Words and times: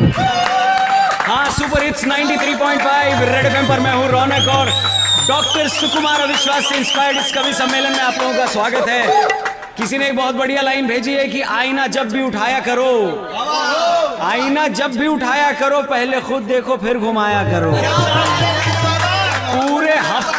हाँ 0.00 1.50
super 1.50 1.82
hits 1.82 2.04
93.5 2.04 3.22
red 3.28 3.46
FM 3.46 3.68
पर 3.68 3.80
मैं 3.80 3.92
हूँ 3.92 4.08
रौनक 4.10 4.48
और 4.48 4.66
डॉक्टर 5.28 5.68
सुकुमार 5.68 6.20
अविश्वास 6.20 6.68
से 6.68 6.76
इंस्पायर्ड 6.76 7.18
इस 7.18 7.32
कवि 7.34 7.52
सम्मेलन 7.52 7.92
में 7.92 8.00
आप 8.00 8.14
लोगों 8.20 8.34
का 8.34 8.46
स्वागत 8.46 8.88
है। 8.88 9.26
किसी 9.78 9.98
ने 9.98 10.06
एक 10.06 10.16
बहुत 10.16 10.34
बढ़िया 10.34 10.62
लाइन 10.62 10.86
भेजी 10.86 11.14
है 11.14 11.26
कि 11.28 11.40
आईना 11.56 11.86
जब 11.86 12.12
भी 12.12 12.22
उठाया 12.22 12.60
करो, 12.60 12.86
आईना 14.22 14.66
जब 14.68 14.96
भी 14.98 15.06
उठाया 15.06 15.50
करो, 15.60 15.82
पहले 15.82 16.20
खुद 16.20 16.42
देखो, 16.42 16.76
फिर 16.76 16.98
घुमाया 16.98 17.42
करो। 17.50 17.72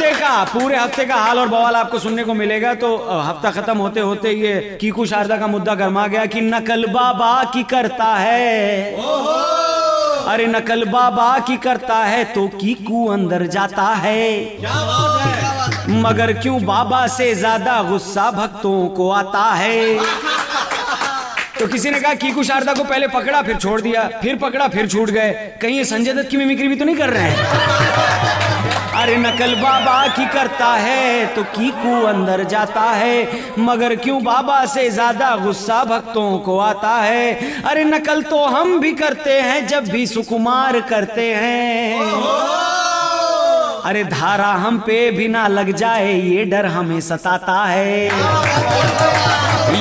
हफ़्ते 0.09 0.21
का 0.21 0.43
पूरे 0.51 0.77
हफ़्ते 0.77 1.05
का 1.05 1.15
हाल 1.15 1.39
और 1.39 1.47
बवाल 1.47 1.75
आपको 1.75 1.99
सुनने 1.99 2.23
को 2.23 2.33
मिलेगा। 2.33 2.73
तो 2.75 2.95
हफ़्ता 2.97 3.51
खत्म 3.51 3.77
होते 3.77 3.99
होते 3.99 4.31
ये 4.31 4.77
कीकू 4.81 5.05
शारदा 5.05 5.37
का 5.37 5.47
मुद्दा 5.47 5.75
गर्मा 5.75 6.05
गया 6.07 6.25
कि 6.25 6.41
नकल 6.41 6.85
बाबा 6.93 7.43
की 7.53 7.63
करता 7.65 8.13
है। 8.15 8.93
अरे 10.25 10.47
नकल 10.47 10.85
बाबा 10.85 11.37
की 11.39 11.57
करता 11.57 11.95
है 11.95 12.23
तो 12.33 12.47
कीकू 12.55 13.05
अंदर 13.07 13.45
जाता 13.47 13.85
है? 13.97 14.57
मगर 16.01 16.33
क्यों 16.33 16.63
बाबा 16.65 17.05
से 17.09 17.33
ज़्यादा 17.35 17.81
गुस्सा 17.83 18.29
भक्तों 18.31 18.87
को 18.89 19.09
आता 19.11 19.43
है? 19.53 19.99
तो 21.59 21.67
किसी 21.67 21.91
ने 21.91 21.99
कहा 21.99 22.13
कीकू 22.15 22.43
शारदा 22.43 22.73
को 22.73 22.83
पहले 22.83 23.07
पकड़ा 23.09 23.41
फिर 23.41 23.55
छोड़ 23.57 23.79
दिया 23.81 24.07
फिर 24.21 24.35
पकड़ा 24.41 24.67
फिर 24.67 24.87
छूट 24.87 25.09
गए। 25.11 25.31
कहीं 25.61 25.77
ये 25.77 25.85
संजय 25.85 26.13
दत्त 26.13 26.29
की 26.29 26.37
मिमिक्री 26.37 26.67
भी 26.67 26.75
तो 26.75 26.85
नहीं 26.85 26.95
कर 26.95 27.09
रहे 27.09 27.29
हैं? 27.29 28.48
अरे 28.99 29.15
नकल 29.17 29.53
बाबा 29.55 30.07
की 30.07 30.25
करता 30.25 30.67
है 30.75 31.25
तो 31.35 31.43
कीकू 31.53 31.93
अंदर 32.05 32.43
जाता 32.43 32.81
है। 32.81 33.27
मगर 33.59 33.95
क्यों 33.95 34.21
बाबा 34.23 34.65
से 34.65 34.89
ज़्यादा 34.89 35.35
गुस्सा 35.35 35.83
भक्तों 35.83 36.37
को 36.39 36.57
आता 36.59 36.95
है? 36.97 37.61
अरे 37.63 37.83
नकल 37.83 38.21
तो 38.23 38.43
हम 38.47 38.79
भी 38.79 38.91
करते 38.93 39.39
हैं, 39.41 39.67
जब 39.67 39.87
भी 39.89 40.05
सुकुमार 40.07 40.79
करते 40.81 41.33
हैं। 41.33 42.58
अरे 43.85 44.03
धारा 44.03 44.45
हम 44.45 44.77
पे 44.77 45.11
भी 45.11 45.27
ना 45.27 45.47
लग 45.47 45.71
जाए, 45.71 46.13
ये 46.13 46.45
डर 46.45 46.65
हमें 46.65 46.99
सताता 46.99 47.63
है। 47.65 48.09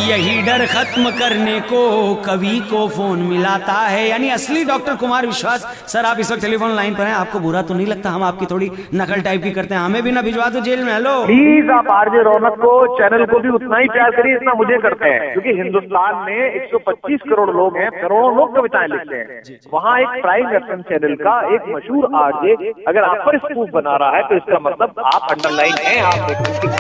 यही 0.09 0.43
डर 0.43 0.67
खत्म 0.67 1.11
करने 1.11 1.61
को 1.61 2.15
कवि 2.15 2.61
को 2.71 2.89
फ़ोन 2.89 3.19
मिलाता 3.19 3.73
है। 3.73 4.09
यानी 4.09 4.31
असली 4.31 4.65
डॉक्टर 4.65 4.97
कुमार 4.97 5.27
विश्वास, 5.27 5.85
सर 5.87 6.05
आप 6.05 6.17
इस 6.21 6.33
वक्त 6.33 6.43
टेलीफोन 6.43 6.77
लाइन 6.77 6.95
पर 6.95 7.03
हैं, 7.03 7.15
आपको 7.15 7.41
बुरा 7.41 7.63
तो 7.63 7.75
नहीं 7.75 7.87
लगता, 7.87 8.11
हम 8.11 8.23
आपकी 8.23 8.47
थोड़ी 8.47 8.71
नकल 8.95 9.21
टाइप 9.21 9.43
की 9.43 9.51
करते 9.51 9.75
हैं। 9.75 9.83
हमें 9.83 10.03
भी 10.03 10.13
ना 10.13 10.23
भिजवा 10.23 10.47
दो 10.47 10.61
जेल 10.61 10.85
में, 10.85 10.93
हेलो। 10.93 11.25
प्लीज़ 11.27 11.71
आप 11.71 11.91
आरजे 11.91 12.23
रौनक 12.23 12.53
को, 12.53 12.99
चैनल 12.99 13.25
को 13.25 13.39
भी 13.39 13.49
उतना 13.49 13.79
ही 13.79 13.89
प्यार 13.89 14.11
करिए 14.11 14.33
जितना 14.33 14.55
मुझे 14.55 14.79
करते 14.79 15.09
हैं। 15.09 15.33
क्योंकि 15.33 15.63
हिंदुस्तान 15.63 16.15
में 16.15 16.55
125 16.55 17.21
करोड़ 17.31 17.51
लोग 17.51 17.77
हैं, 17.77 17.91
करोड़ों 17.91 18.37
लोग 18.37 18.57
कविताएँ 18.57 18.89
लिखते 18.89 19.17
हैं। 19.17 19.43
वहाँ 19.75 19.99
एक 20.01 20.23
प्राइम 20.23 20.49
एफएम 20.49 20.83
चैनल 20.83 21.15
का 21.15 21.55
एक 21.55 21.61
मशहूर 21.69 22.11
आरजे, 22.15 22.73
अगर 22.89 23.03
आप 23.03 23.17
पर 23.27 23.39
स्कूप 23.39 23.71
बना 23.71 23.88
रहा 23.97 24.17
है 24.17 24.23
तो 24.23 24.37
इसका 24.37 24.59
मतलब 24.61 25.03
आप 25.15 25.31
अंडरलाइन 25.31 25.75
हैं 25.85 26.01
आप 26.03 26.31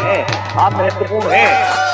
हैं 0.00 0.24
आप 0.56 0.72
महत्वपूर्ण 0.72 1.30
हैं। 1.30 1.86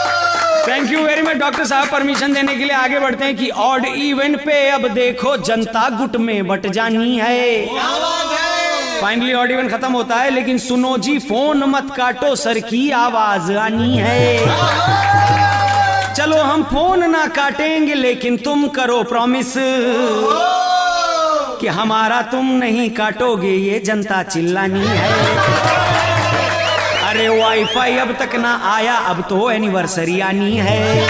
Thank 0.68 0.90
you 0.92 1.02
very 1.02 1.22
much 1.22 1.36
doctor 1.36 1.64
साहब। 1.64 1.88
परमिशन 1.88 2.32
देने 2.32 2.54
के 2.54 2.64
लिए 2.64 2.76
आगे 2.76 2.98
बढ़ते 3.00 3.24
हैं 3.24 3.36
कि 3.36 3.48
ऑड 3.50 3.84
इवेंट 3.86 4.36
पे 4.44 4.68
अब 4.70 4.86
देखो 4.88 5.36
जनता 5.36 5.88
गुट 5.98 6.16
में 6.16 6.46
बट 6.46 6.66
जानी 6.66 7.18
है। 7.18 7.66
फाइनली 9.00 9.32
ऑड 9.34 9.50
इवेंट 9.50 9.70
खत्म 9.70 9.92
होता 9.92 10.16
है 10.16 10.30
लेकिन 10.30 10.58
सुनो 10.58 10.96
जी 10.98 11.18
फ़ोन 11.18 11.64
मत 11.64 11.94
काटो 11.96 12.34
सर 12.36 12.58
की 12.60 12.90
आवाज़ 12.90 13.52
आनी 13.52 13.98
है। 13.98 14.38
चलो 16.14 16.36
हम 16.42 16.62
फ़ोन 16.62 17.10
ना 17.10 17.26
काटेंगे 17.26 17.94
लेकिन 17.94 18.36
तुम 18.36 18.66
करो 18.68 19.02
प्रॉमिस 19.02 19.54
कि 21.64 21.70
हमारा 21.70 22.22
तुम 22.22 22.46
नहीं 22.46 22.90
काटोगे, 22.90 23.48
ये 23.48 23.78
जनता 23.78 24.22
चिल्लानी 24.22 24.86
है। 24.86 25.12
अरे 27.08 27.28
वाईफाई 27.28 27.96
अब 27.96 28.16
तक 28.20 28.36
ना 28.36 28.60
आया, 28.64 28.94
अब 28.94 29.20
तो 29.28 29.50
एनिवर्सरी 29.50 30.20
आनी 30.20 30.56
है। 30.56 31.08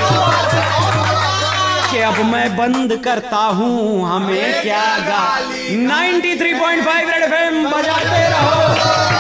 कि 1.90 2.00
अब 2.00 2.24
मैं 2.24 2.56
बंद 2.56 3.00
करता 3.04 3.36
हूँ, 3.36 4.10
हमें 4.10 4.62
क्या 4.62 4.98
गा। 4.98 5.38
93.5 5.70 7.10
रेड 7.10 7.22
एफएम 7.22 7.70
बजाते 7.70 8.28
रहो। 8.30 8.74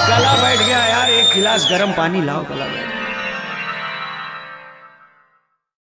गला 0.06 0.32
बैठ 0.42 0.58
गया 0.58 0.84
यार, 0.84 1.10
एक 1.10 1.34
गिलास 1.34 1.68
गर्म 1.70 1.90
पानी 1.92 2.22
लाओ, 2.22 2.42
गला 2.42 2.93